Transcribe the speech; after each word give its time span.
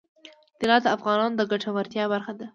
طلا 0.59 0.77
د 0.83 0.85
افغانانو 0.97 1.37
د 1.39 1.41
ګټورتیا 1.51 2.03
برخه 2.13 2.33
ده. 2.39 2.47